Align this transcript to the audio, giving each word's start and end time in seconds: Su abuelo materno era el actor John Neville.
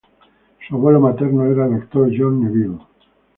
Su 0.67 0.73
abuelo 0.77 0.99
materno 0.99 1.45
era 1.45 1.67
el 1.67 1.75
actor 1.75 2.09
John 2.17 2.43
Neville. 2.43 2.79